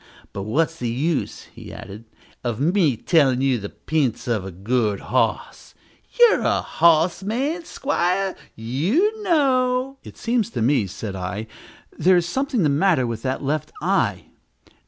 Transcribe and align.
But 0.33 0.41
what's 0.49 0.77
the 0.77 0.89
use," 0.89 1.43
he 1.53 1.71
added, 1.71 2.05
"of 2.43 2.59
me 2.59 2.97
tellin' 2.97 3.39
you 3.41 3.59
the 3.59 3.69
p'ints 3.69 4.27
of 4.27 4.43
a 4.43 4.49
good 4.49 4.99
hos? 4.99 5.75
You're 6.19 6.39
a 6.41 6.61
hos 6.61 7.21
man, 7.21 7.65
'squire: 7.65 8.35
you 8.55 9.21
know" 9.21 9.99
"It 10.03 10.17
seems 10.17 10.49
to 10.57 10.61
me," 10.63 10.87
said 10.87 11.15
I, 11.15 11.45
"there 11.99 12.17
is 12.17 12.25
something 12.25 12.63
the 12.63 12.67
matter 12.69 13.05
with 13.05 13.21
that 13.21 13.43
left 13.43 13.71
eye." 13.79 14.25